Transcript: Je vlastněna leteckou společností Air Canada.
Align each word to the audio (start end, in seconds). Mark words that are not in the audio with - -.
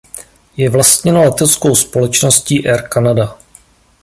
Je 0.57 0.69
vlastněna 0.69 1.21
leteckou 1.21 1.75
společností 1.75 2.67
Air 2.69 2.87
Canada. 2.89 3.37